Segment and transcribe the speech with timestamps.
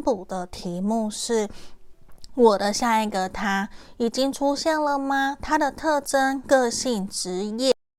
[0.00, 1.48] 补的题目是
[2.34, 3.68] 我的下一个他
[3.98, 5.36] 已经出现了吗？
[5.40, 7.74] 他的特征个性职业